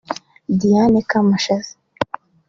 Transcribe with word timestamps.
Dianne 0.59 1.01
Kamashazi 1.09 1.73